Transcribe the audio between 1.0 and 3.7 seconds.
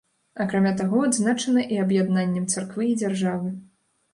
адзначана і аб'яднаннем царквы і дзяржавы.